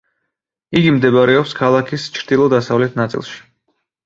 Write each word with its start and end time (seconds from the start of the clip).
იგი 0.79 0.93
მდებარეობს 0.95 1.53
ქალაქის 1.59 2.07
ჩრდილო-დასავლეთ 2.17 2.99
ნაწილში. 3.03 3.39